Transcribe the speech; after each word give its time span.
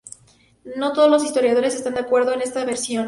No 0.75 0.93
todos 0.93 1.11
los 1.11 1.23
historiadores 1.23 1.75
están 1.75 1.93
de 1.93 1.99
acuerdo 1.99 2.31
con 2.31 2.41
esta 2.41 2.65
versión. 2.65 2.99